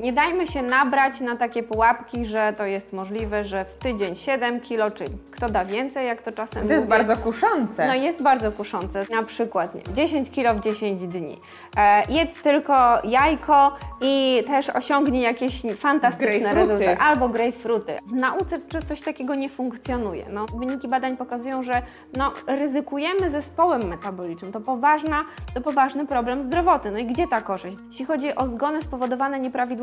[0.00, 4.60] Nie dajmy się nabrać na takie pułapki, że to jest możliwe, że w tydzień 7
[4.60, 6.98] kilo, czy kto da więcej, jak to czasem To jest mówię.
[6.98, 7.86] bardzo kuszące.
[7.86, 9.00] No jest bardzo kuszące.
[9.10, 11.40] Na przykład nie, 10 kilo w 10 dni.
[11.76, 16.98] E, jedz tylko jajko i też osiągnij jakieś fantastyczne rezultaty.
[16.98, 17.98] Albo grejpfruty.
[18.06, 20.24] W nauce czy coś takiego nie funkcjonuje.
[20.32, 21.82] No, wyniki badań pokazują, że
[22.16, 24.52] no, ryzykujemy zespołem metabolicznym.
[24.52, 25.24] To, poważna,
[25.54, 26.90] to poważny problem zdrowotny.
[26.90, 27.76] No i gdzie ta korzyść?
[27.90, 29.40] Jeśli chodzi o zgony spowodowane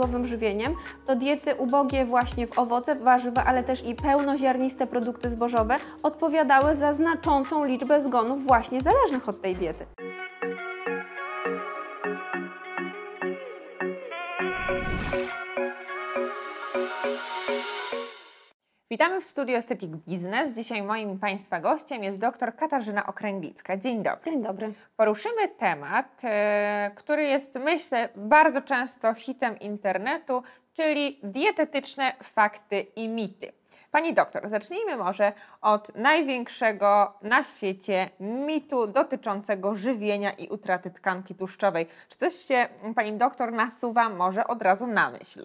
[0.08, 5.75] nieprawidłowym żywieniem, to diety ubogie właśnie w owoce, warzywa, ale też i pełnoziarniste produkty zbożowe
[6.04, 9.86] odpowiadały za znaczącą liczbę zgonów właśnie zależnych od tej diety.
[18.91, 20.55] Witamy w studiu Estetic Business.
[20.55, 23.78] Dzisiaj moim i Państwa gościem jest dr Katarzyna Okręglicka.
[23.78, 24.32] Dzień dobry.
[24.32, 24.73] Dzień dobry.
[24.97, 33.52] Poruszymy temat, e, który jest, myślę, bardzo często hitem internetu, czyli dietetyczne fakty i mity.
[33.92, 41.88] Pani doktor, zacznijmy może od największego na świecie mitu dotyczącego żywienia i utraty tkanki tłuszczowej.
[42.09, 45.44] Czy coś się Pani doktor nasuwa może od razu na myśl?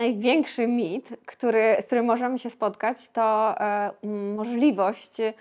[0.00, 3.90] Największy mit, który, z którym możemy się spotkać, to e,
[4.36, 5.34] możliwość e,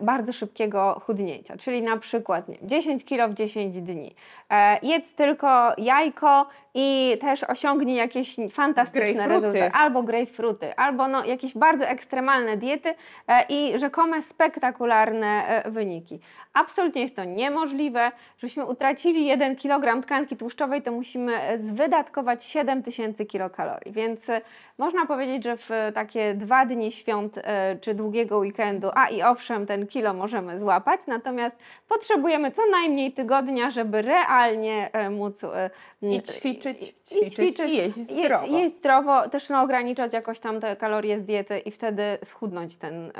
[0.00, 1.56] bardzo szybkiego chudnięcia.
[1.56, 4.14] Czyli na przykład nie, 10 kilo w 10 dni.
[4.50, 6.46] E, jedz tylko jajko
[6.78, 9.70] i też osiągnij jakieś fantastyczne rezultaty.
[9.72, 12.94] Albo grejpfruty, albo no, jakieś bardzo ekstremalne diety
[13.28, 16.20] e, i rzekome spektakularne e, wyniki.
[16.54, 18.12] Absolutnie jest to niemożliwe.
[18.38, 23.92] Żebyśmy utracili 1 kg tkanki tłuszczowej, to musimy e, wydatkować 7000 kilokalorii.
[23.96, 24.40] Więc e,
[24.78, 29.22] można powiedzieć, że w e, takie dwa dni świąt e, czy długiego weekendu, a i
[29.22, 31.56] owszem, ten kilo możemy złapać, natomiast
[31.88, 35.70] potrzebujemy co najmniej tygodnia, żeby realnie móc e,
[36.02, 38.46] I ćwiczyć, ćwiczyć i jeść zdrowo.
[38.46, 42.76] Je, jeść zdrowo, też no, ograniczać jakoś tam te kalorie z diety i wtedy schudnąć
[42.76, 43.12] ten,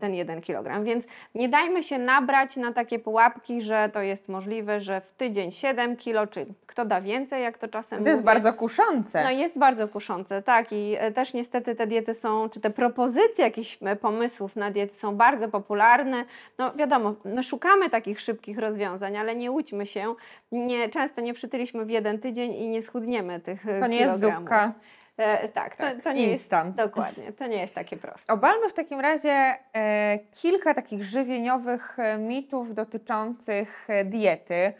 [0.00, 0.84] ten 1 kg.
[0.84, 5.52] Więc nie dajmy się nabrać na takie pułapki, że to jest możliwe, że w tydzień
[5.52, 8.34] 7 kilo, czy kto da więcej, jak to czasem To jest mówię.
[8.34, 9.24] bardzo kuszące.
[9.24, 13.44] No jest bardzo kuszące, tak i e, też niestety te diety są, czy te propozycje
[13.44, 16.24] jakichś e, pomysłów na diety są bardzo popularne.
[16.58, 20.14] No wiadomo, my szukamy takich szybkich rozwiązań, ale nie łudźmy się,
[20.52, 24.20] nie, często nie przytyliśmy w jeden tydzień i nie schudniemy tych e, To nie jest
[24.20, 24.72] zupka.
[25.16, 26.76] E, tak, to, Tak, to nie instant.
[26.76, 28.32] jest dokładnie, to nie jest takie proste.
[28.32, 29.30] Obalmy w takim razie
[29.74, 34.72] e, kilka takich żywieniowych mitów dotyczących diety.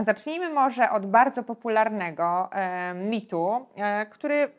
[0.00, 3.66] Zacznijmy może od bardzo popularnego e, mitu,
[4.10, 4.50] który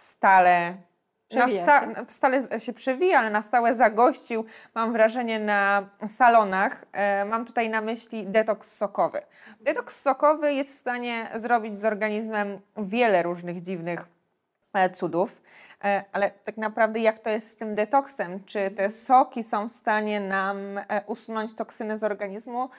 [0.00, 0.76] stale,
[1.30, 2.04] na Przewija sta, się.
[2.08, 4.44] stale się przewija, ale na stałe zagościł,
[4.74, 6.84] mam wrażenie, na salonach.
[6.92, 9.22] E, mam tutaj na myśli detoks sokowy.
[9.60, 14.08] Detoks sokowy jest w stanie zrobić z organizmem wiele różnych dziwnych
[14.72, 15.42] e, cudów.
[15.84, 18.44] E, Ale tak naprawdę jak to jest z tym detoksem?
[18.44, 22.70] Czy te soki są w stanie nam e, usunąć toksyny z organizmu?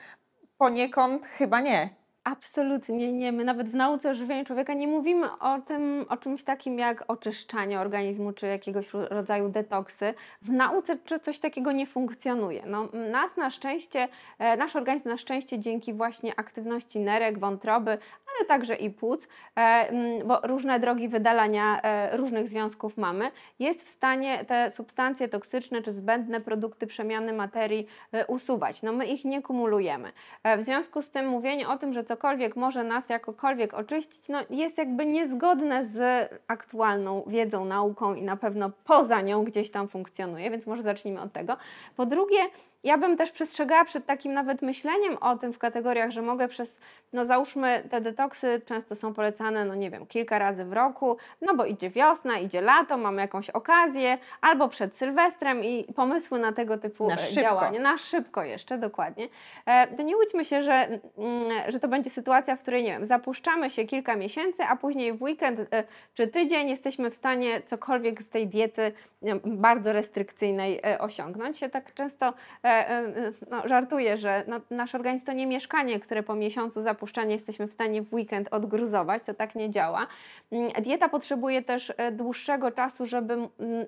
[0.57, 1.89] Poniekąd chyba nie.
[2.31, 3.31] Absolutnie nie.
[3.31, 7.03] My nawet w nauce o żywieniu człowieka nie mówimy o tym, o czymś takim jak
[7.07, 10.13] oczyszczanie organizmu czy jakiegoś ro- rodzaju detoksy.
[10.41, 12.63] W nauce czy coś takiego nie funkcjonuje.
[12.65, 14.07] No, nas na szczęście,
[14.39, 17.97] e, nasz organizm na szczęście dzięki właśnie aktywności nerek, wątroby,
[18.37, 19.89] ale także i płuc, e,
[20.25, 25.91] bo różne drogi wydalania e, różnych związków mamy, jest w stanie te substancje toksyczne czy
[25.91, 28.83] zbędne produkty przemiany materii e, usuwać.
[28.83, 30.11] No my ich nie kumulujemy.
[30.57, 34.77] W związku z tym mówienie o tym, że cokolwiek może nas jakokolwiek oczyścić, no jest
[34.77, 40.67] jakby niezgodne z aktualną wiedzą, nauką i na pewno poza nią gdzieś tam funkcjonuje, więc
[40.67, 41.57] może zacznijmy od tego.
[41.95, 42.39] Po drugie,
[42.83, 46.79] ja bym też przestrzegała przed takim nawet myśleniem o tym w kategoriach, że mogę przez,
[47.13, 51.55] no załóżmy, te detoksy często są polecane, no nie wiem, kilka razy w roku, no
[51.55, 56.77] bo idzie wiosna, idzie lato, mamy jakąś okazję, albo przed Sylwestrem i pomysły na tego
[56.77, 57.41] typu Na e, szybko.
[57.41, 59.27] działania, na szybko jeszcze, dokładnie.
[59.65, 60.71] E, To nie łudźmy się, że,
[61.17, 65.13] mm, że to będzie sytuacja, w której, nie wiem, zapuszczamy się kilka miesięcy, a później
[65.13, 68.91] w weekend e, czy tydzień jesteśmy w stanie cokolwiek z tej diety
[69.45, 71.61] bardzo restrykcyjnej osiągnąć.
[71.61, 72.33] Ja tak często
[73.51, 77.71] no, żartuję, że no, nasz organizm to nie mieszkanie, które po miesiącu zapuszczania jesteśmy w
[77.71, 80.07] stanie w weekend odgruzować, to tak nie działa.
[80.51, 83.37] Mm, Dieta potrzebuje też e, dłuższego czasu, żeby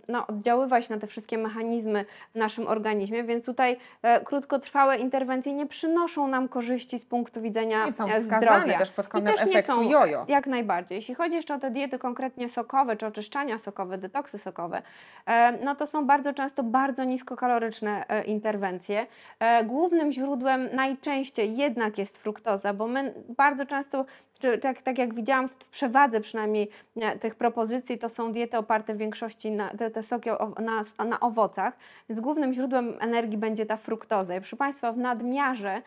[0.07, 2.05] no, oddziaływać na te wszystkie mechanizmy
[2.35, 7.85] w naszym organizmie, więc tutaj e, krótkotrwałe interwencje nie przynoszą nam korzyści z punktu widzenia
[7.85, 8.77] Nie są e, zdrowia.
[8.77, 10.25] też pod I kątem też nie efektu są, jojo.
[10.27, 10.95] Jak najbardziej.
[10.95, 14.81] Jeśli chodzi jeszcze o te diety konkretnie sokowe, czy oczyszczania sokowe, detoksy sokowe,
[15.25, 18.23] e, no to są bardzo często bardzo niskokaloryczne e,
[19.39, 24.05] E, Głównym źródłem najczęściej jednak jest fruktoza, bo my bardzo często
[24.41, 28.93] czy tak, tak jak widziałam w przewadze przynajmniej e, tych propozycji, to są diety oparte
[28.93, 30.29] w większości na te, te soki
[30.59, 31.77] na, na owocach,
[32.09, 34.35] więc głównym źródłem energii będzie ta fruktoza.
[34.35, 35.81] I proszę Państwa, w nadmiarze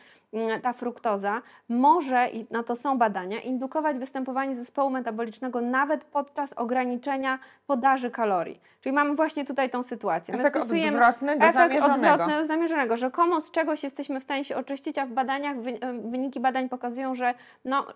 [0.63, 7.39] ta fruktoza może, i na to są badania, indukować występowanie zespołu metabolicznego nawet podczas ograniczenia
[7.67, 8.61] podaży kalorii.
[8.81, 10.35] Czyli mamy właśnie tutaj tą sytuację.
[10.35, 12.13] My efekt odwrotny do efekt zamierzonego.
[12.13, 15.57] odwrotny do zamierzonego, rzekomo z czegoś jesteśmy w stanie się oczyścić, a w badaniach,
[16.05, 17.35] wyniki badań pokazują, że
[17.65, 17.87] no,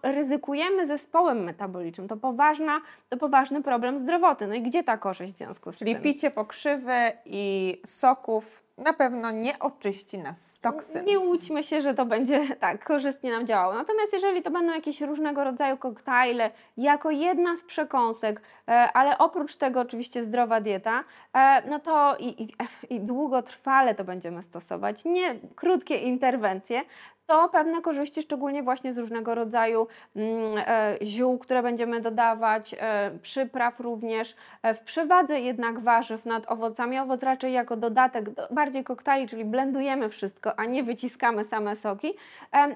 [0.49, 2.09] ryzykujemy zespołem metabolicznym.
[2.09, 4.47] To, poważna, to poważny problem zdrowotny.
[4.47, 6.03] No i gdzie ta korzyść w związku z Czyli tym?
[6.03, 11.05] Czyli picie pokrzywy i soków na pewno nie oczyści nas z toksyn.
[11.05, 13.75] Nie łudźmy się, że to będzie tak korzystnie nam działało.
[13.75, 19.57] Natomiast jeżeli to będą jakieś różnego rodzaju koktajle, jako jedna z przekąsek, e, ale oprócz
[19.57, 21.05] tego oczywiście zdrowa dieta,
[21.35, 22.49] e, no to i, i,
[22.95, 26.83] i długotrwale to będziemy stosować, nie krótkie interwencje,
[27.27, 29.87] to pewne korzyści, szczególnie właśnie z różnego rodzaju
[30.17, 32.75] mm, e, ziół, które będziemy dodawać,
[33.23, 34.37] przypraw również.
[34.75, 40.09] W przewadze jednak warzyw nad owocami, owoc raczej jako dodatek, do, bardziej koktajli, czyli blendujemy
[40.09, 42.15] wszystko, a nie wyciskamy same soki,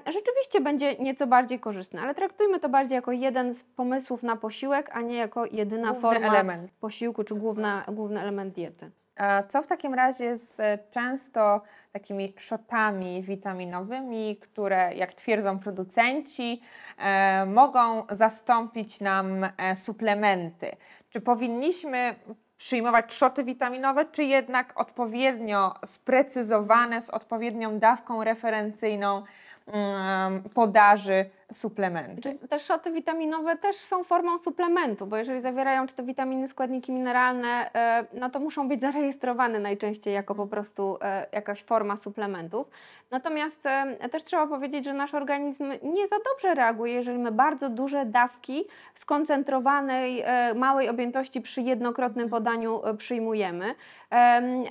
[0.05, 4.89] rzeczywiście będzie nieco bardziej korzystne, ale traktujmy to bardziej jako jeden z pomysłów na posiłek,
[4.93, 6.71] a nie jako jedyna Główny forma element.
[6.79, 8.91] posiłku czy główna, główny element diety.
[9.15, 11.61] A co w takim razie z e, często
[11.91, 16.61] takimi szotami witaminowymi, które, jak twierdzą producenci,
[16.97, 20.71] e, mogą zastąpić nam e, suplementy?
[21.09, 22.15] Czy powinniśmy
[22.63, 29.23] przyjmować szoty witaminowe, czy jednak odpowiednio sprecyzowane z odpowiednią dawką referencyjną
[29.67, 32.37] mm, podaży suplementy.
[32.49, 37.73] Te szoty witaminowe też są formą suplementu, bo jeżeli zawierają czy to witaminy, składniki mineralne,
[37.73, 42.67] e, no to muszą być zarejestrowane najczęściej jako po prostu e, jakaś forma suplementów.
[43.11, 47.69] Natomiast e, też trzeba powiedzieć, że nasz organizm nie za dobrze reaguje, jeżeli my bardzo
[47.69, 48.65] duże dawki
[48.95, 50.23] skoncentrowanej,
[50.55, 53.75] małej objętości przy jednokrotnym podaniu przyjmujemy,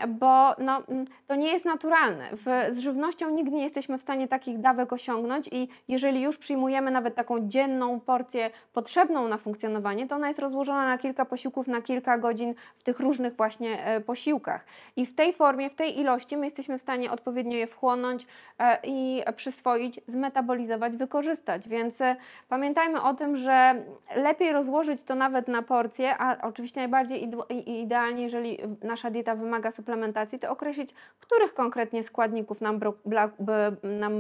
[0.09, 0.83] bo no,
[1.27, 2.29] to nie jest naturalne.
[2.71, 6.91] Z żywnością nigdy nie jesteśmy w stanie takich dawek osiągnąć i jeżeli już przyjmujemy przyjmujemy
[6.91, 11.83] nawet taką dzienną porcję potrzebną na funkcjonowanie, to ona jest rozłożona na kilka posiłków, na
[11.83, 14.65] kilka godzin w tych różnych właśnie e, posiłkach.
[14.97, 18.27] I w tej formie, w tej ilości my jesteśmy w stanie odpowiednio je wchłonąć
[18.59, 21.69] e, i przyswoić, zmetabolizować, wykorzystać.
[21.69, 22.17] Więc e,
[22.49, 23.75] pamiętajmy o tym, że
[24.17, 27.31] lepiej rozłożyć to nawet na porcje, a oczywiście najbardziej
[27.67, 32.81] idealnie, jeżeli nasza dieta wymaga suplementacji, to określić, których konkretnie składników nam,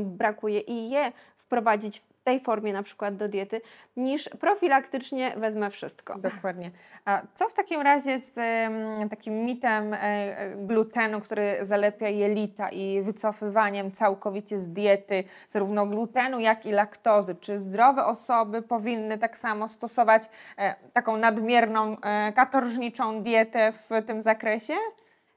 [0.05, 3.60] brakuje i je wprowadzić tej formie na przykład do diety,
[3.96, 6.19] niż profilaktycznie wezmę wszystko.
[6.19, 6.70] Dokładnie.
[7.04, 8.36] A co w takim razie z
[9.00, 15.86] um, takim mitem e, e, glutenu, który zalepia jelita i wycofywaniem całkowicie z diety zarówno
[15.86, 17.34] glutenu, jak i laktozy?
[17.34, 20.22] Czy zdrowe osoby powinny tak samo stosować
[20.58, 24.74] e, taką nadmierną, e, katorżniczą dietę w tym zakresie?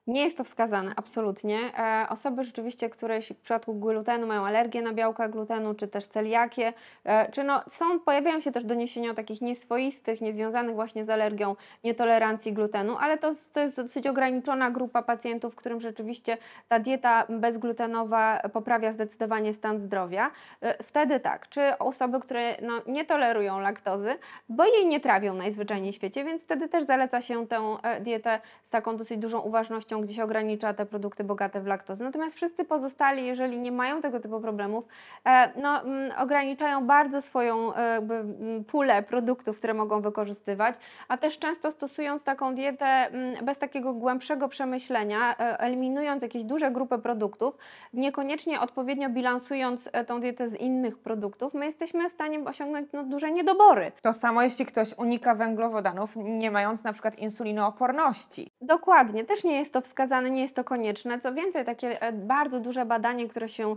[0.08, 1.60] Nie jest to wskazane, absolutnie.
[1.78, 6.74] E, osoby rzeczywiście, które w przypadku glutenu mają alergię na białka glutenu, czy też celiakię,
[7.04, 11.56] e, czy no, są, pojawiają się też doniesienia o takich nieswoistych, niezwiązanych właśnie z alergią,
[11.84, 16.38] nietolerancji glutenu, ale to, to jest dosyć ograniczona grupa pacjentów, którym rzeczywiście
[16.68, 20.32] ta dieta bezglutenowa poprawia zdecydowanie stan zdrowia.
[20.62, 24.18] E, wtedy tak, czy osoby, które no, nie tolerują laktozy,
[24.50, 28.70] bo jej nie trawią najzwyczajniej w świecie, więc wtedy też zaleca się tę dietę z
[28.70, 32.04] taką dosyć dużą uważnością gdzie się ogranicza te produkty bogate w laktozę.
[32.04, 34.86] Natomiast wszyscy pozostali, jeżeli nie mają tego typu problemów,
[35.26, 40.76] e, no, mm, ograniczają bardzo swoją e, jakby, mm, pulę produktów, które mogą wykorzystywać,
[41.08, 46.72] a też często stosując taką dietę mm, bez takiego głębszego przemyślenia, e, eliminując jakieś duże
[46.72, 47.58] grupy produktów,
[47.94, 53.32] niekoniecznie odpowiednio bilansując tą dietę z innych produktów, my jesteśmy w stanie osiągnąć no, duże
[53.32, 53.92] niedobory.
[54.02, 58.52] To samo jeśli ktoś unika węglowodanów, nie mając na przykład insulinooporności.
[58.62, 61.20] Dokładnie, też nie jest to wskazane, nie jest to konieczne.
[61.20, 63.76] Co więcej, takie e, bardzo duże badanie, które się,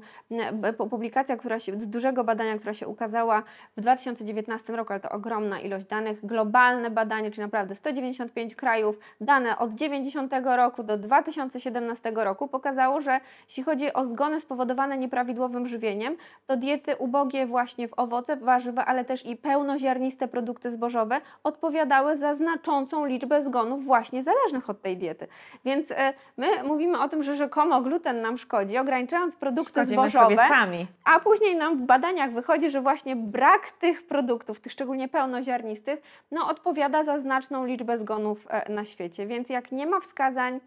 [0.91, 3.43] publikacja która się, z dużego badania, która się ukazała
[3.77, 9.59] w 2019 roku, ale to ogromna ilość danych, globalne badanie, czyli naprawdę 195 krajów, dane
[9.59, 16.17] od 90 roku do 2017 roku pokazało, że jeśli chodzi o zgony spowodowane nieprawidłowym żywieniem,
[16.47, 22.35] to diety ubogie właśnie w owoce, warzywa, ale też i pełnoziarniste produkty zbożowe odpowiadały za
[22.35, 25.29] znaczącą liczbę zgonów właśnie zależnych od tej diety.
[25.65, 25.91] Więc
[26.37, 30.87] my mówimy o tym, że rzekomo gluten nam szkodzi, ograniczając produkty Szkodzimy zbożowe, sami.
[31.05, 36.49] a później nam w badaniach wychodzi, że właśnie brak tych produktów, tych szczególnie pełnoziarnistych, no
[36.49, 39.27] odpowiada za znaczną liczbę zgonów e, na świecie.
[39.27, 40.61] Więc jak nie ma wskazań,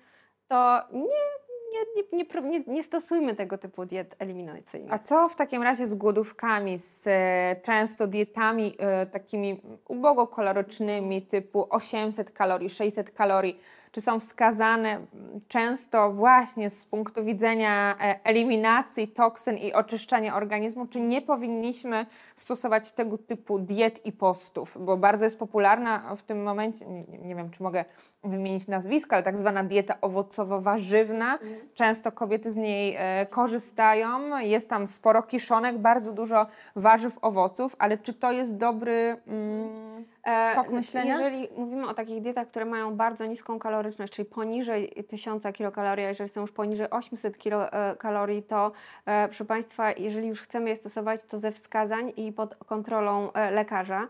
[0.47, 1.41] to nie,
[1.71, 4.93] nie, nie, nie, nie, stosujmy tego typu diet eliminacyjnych.
[4.93, 11.21] A co w takim razie z głodówkami, z e, często dietami e, takimi ubogo kalorycznymi
[11.21, 13.59] typu 800 kalorii, 600 kalorii?
[13.91, 15.07] Czy są wskazane mm,
[15.47, 22.91] często właśnie z punktu widzenia e, eliminacji toksyn i oczyszczania organizmu, czy nie powinniśmy stosować
[22.91, 24.77] tego typu diet i postów?
[24.79, 27.85] Bo bardzo jest popularna w tym momencie, nie, nie wiem czy mogę
[28.23, 31.33] wymienić nazwisko, ale tak zwana dieta owocowo-warzywna.
[31.33, 31.60] Mhm.
[31.73, 34.37] Często kobiety z niej e, korzystają.
[34.37, 40.55] Jest tam sporo kiszonek, bardzo dużo warzyw, owoców, ale czy to jest dobry mm, e,
[40.55, 41.13] tok myślenia?
[41.13, 46.09] Jeżeli mówimy o takich dietach, które mają bardzo niską kaloryczność, czyli poniżej 1000 kilokalorii, a
[46.09, 48.71] jeżeli są już poniżej 800 kilokalorii, to
[49.05, 53.51] e, proszę Państwa, jeżeli już chcemy je stosować, to ze wskazań i pod kontrolą e,
[53.51, 54.07] lekarza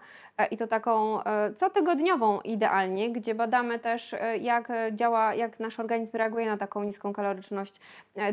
[0.52, 1.20] i to taką
[1.56, 7.80] cotygodniową idealnie, gdzie badamy też jak działa, jak nasz organizm reaguje na taką niską kaloryczność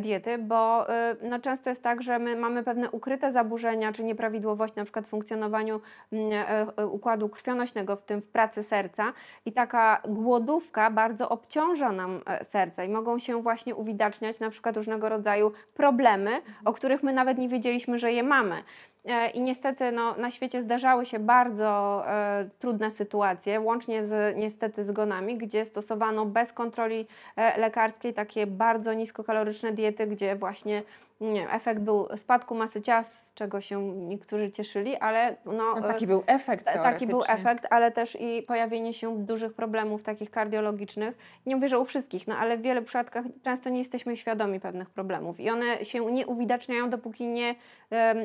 [0.01, 0.87] diety, bo
[1.23, 5.09] no, często jest tak, że my mamy pewne ukryte zaburzenia czy nieprawidłowości na przykład w
[5.09, 5.81] funkcjonowaniu
[6.13, 9.13] mm, układu krwionośnego, w tym w pracy serca
[9.47, 15.09] i taka głodówka bardzo obciąża nam serce i mogą się właśnie uwidaczniać na przykład różnego
[15.09, 16.31] rodzaju problemy,
[16.65, 18.63] o których my nawet nie wiedzieliśmy, że je mamy.
[19.05, 24.85] E, I niestety no, na świecie zdarzały się bardzo e, trudne sytuacje, łącznie z niestety
[24.85, 27.07] zgonami, gdzie stosowano bez kontroli
[27.37, 30.83] e, lekarskiej takie bardzo niskokaloryczne diety, gdzie właśnie
[31.21, 36.07] nie, efekt był spadku masy ciała, z czego się niektórzy cieszyli, ale no, no taki
[36.07, 41.19] był efekt Taki był efekt, ale też i pojawienie się dużych problemów takich kardiologicznych.
[41.47, 44.91] Nie mówię, że u wszystkich, no ale w wielu przypadkach często nie jesteśmy świadomi pewnych
[44.91, 47.55] problemów i one się nie uwidaczniają, dopóki nie,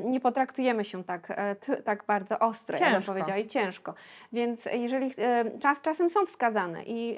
[0.04, 2.96] nie potraktujemy się tak, e, tak bardzo ostro, ciężko.
[2.96, 3.94] jak powiedziała, i ciężko.
[4.34, 5.14] Więc jeżeli
[5.62, 7.18] czas czasem są wskazane i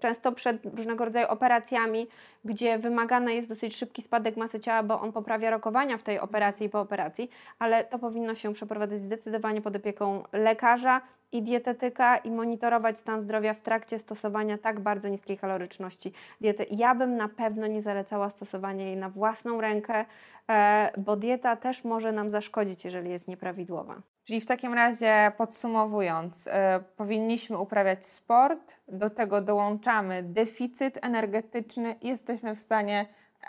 [0.00, 2.06] często przed różnego rodzaju operacjami,
[2.44, 6.66] gdzie wymagany jest dosyć szybki spadek masy ciała, bo on poprawia rokowania w tej operacji
[6.66, 11.00] i po operacji, ale to powinno się przeprowadzać zdecydowanie pod opieką lekarza
[11.32, 16.66] i dietetyka i monitorować stan zdrowia w trakcie stosowania tak bardzo niskiej kaloryczności diety.
[16.70, 20.04] Ja bym na pewno nie zalecała stosowania jej na własną rękę,
[20.50, 24.02] e, bo dieta też może nam zaszkodzić, jeżeli jest nieprawidłowa.
[24.24, 32.08] Czyli w takim razie podsumowując, e, powinniśmy uprawiać sport, do tego dołączamy deficyt energetyczny i
[32.08, 33.06] jesteśmy w stanie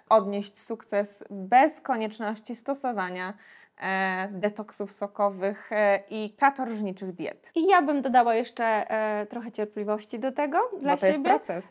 [0.10, 3.34] odnieść sukces bez konieczności stosowania
[3.78, 7.52] e, detoksów sokowych e, i katorżniczych diet.
[7.56, 11.30] I ja bym dodała jeszcze e, trochę cierpliwości do tego dla bo to siebie.
[11.30, 11.66] Jest proces.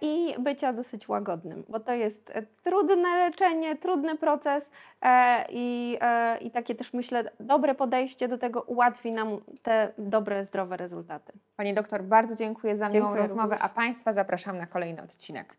[0.00, 4.70] I bycia dosyć łagodnym, bo to jest trudne leczenie, trudny proces
[5.48, 5.98] i,
[6.40, 11.32] i takie też myślę dobre podejście do tego ułatwi nam te dobre, zdrowe rezultaty.
[11.56, 13.70] Pani doktor, bardzo dziękuję za miłą dziękuję rozmowę, również.
[13.70, 15.56] a Państwa zapraszam na kolejny odcinek.